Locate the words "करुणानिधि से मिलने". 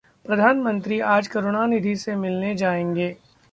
1.27-2.53